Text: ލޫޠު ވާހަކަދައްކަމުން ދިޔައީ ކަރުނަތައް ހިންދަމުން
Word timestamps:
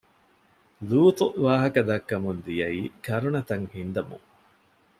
ލޫޠު 0.89 1.25
ވާހަކަދައްކަމުން 1.45 2.39
ދިޔައީ 2.45 2.81
ކަރުނަތައް 3.05 3.67
ހިންދަމުން 3.75 4.27